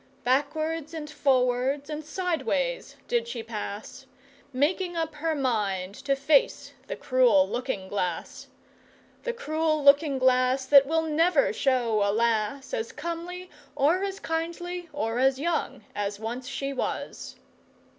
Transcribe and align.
Backwards 0.23 0.95
and 0.95 1.07
forwards 1.07 1.87
and 1.87 2.03
sideways 2.03 2.95
did 3.07 3.27
she 3.27 3.43
pass, 3.43 4.07
Making 4.51 4.97
up 4.97 5.13
her 5.13 5.35
mind 5.35 5.93
to 5.93 6.15
face 6.15 6.73
the 6.87 6.95
cruel 6.95 7.47
looking 7.47 7.87
glass. 7.87 8.47
The 9.25 9.31
cruel 9.33 9.83
looking 9.83 10.17
glass 10.17 10.65
that 10.65 10.87
will 10.87 11.03
never 11.03 11.53
show 11.53 12.01
a 12.01 12.09
lass 12.11 12.73
As 12.73 12.91
comely 12.91 13.51
or 13.75 14.01
as 14.03 14.19
kindly 14.19 14.89
or 14.91 15.19
as 15.19 15.37
young 15.39 15.83
as 15.93 16.19
once 16.19 16.47
she 16.47 16.73
was! 16.73 17.35